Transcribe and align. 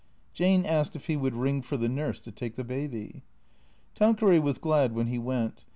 Jane 0.33 0.65
asked 0.65 0.95
if 0.95 1.05
he 1.05 1.15
would 1.15 1.35
ring 1.35 1.61
for 1.61 1.77
the 1.77 1.87
nurse 1.87 2.19
to 2.21 2.31
take 2.31 2.55
the 2.55 2.63
baby. 2.63 3.21
Tanqueray 3.93 4.39
was 4.39 4.57
glad 4.57 4.95
when 4.95 5.05
he 5.05 5.19
went. 5.19 5.63